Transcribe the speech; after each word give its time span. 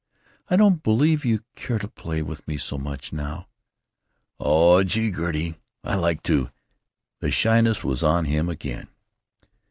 I 0.47 0.55
don't 0.55 0.81
believe 0.81 1.25
you 1.25 1.41
care 1.55 1.77
to 1.77 1.87
play 1.87 2.23
with 2.23 2.47
me 2.47 2.57
so 2.57 2.79
much 2.79 3.13
now." 3.13 3.47
"Oh, 4.39 4.83
gee! 4.83 5.11
Gertie! 5.11 5.57
Like 5.83 6.23
to——!" 6.23 6.49
The 7.19 7.29
shyness 7.29 7.83
was 7.83 8.01
on 8.01 8.25
him 8.25 8.49
again. 8.49 8.87